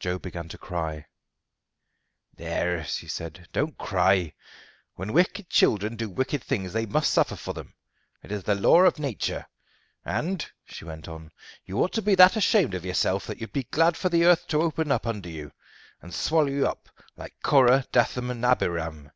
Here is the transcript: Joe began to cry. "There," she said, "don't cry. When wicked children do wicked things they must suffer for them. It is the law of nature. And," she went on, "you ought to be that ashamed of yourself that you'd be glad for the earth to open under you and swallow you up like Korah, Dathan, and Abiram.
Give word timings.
Joe 0.00 0.18
began 0.18 0.48
to 0.48 0.58
cry. 0.58 1.06
"There," 2.34 2.84
she 2.84 3.06
said, 3.06 3.46
"don't 3.52 3.78
cry. 3.78 4.34
When 4.96 5.12
wicked 5.12 5.48
children 5.48 5.94
do 5.94 6.10
wicked 6.10 6.42
things 6.42 6.72
they 6.72 6.86
must 6.86 7.12
suffer 7.12 7.36
for 7.36 7.54
them. 7.54 7.74
It 8.20 8.32
is 8.32 8.42
the 8.42 8.56
law 8.56 8.80
of 8.80 8.98
nature. 8.98 9.46
And," 10.04 10.44
she 10.64 10.84
went 10.84 11.06
on, 11.06 11.30
"you 11.66 11.78
ought 11.80 11.92
to 11.92 12.02
be 12.02 12.16
that 12.16 12.34
ashamed 12.34 12.74
of 12.74 12.84
yourself 12.84 13.28
that 13.28 13.40
you'd 13.40 13.52
be 13.52 13.62
glad 13.62 13.96
for 13.96 14.08
the 14.08 14.24
earth 14.24 14.48
to 14.48 14.60
open 14.60 14.90
under 14.90 15.28
you 15.28 15.52
and 16.02 16.12
swallow 16.12 16.48
you 16.48 16.66
up 16.66 16.88
like 17.16 17.36
Korah, 17.44 17.86
Dathan, 17.92 18.28
and 18.28 18.44
Abiram. 18.44 19.12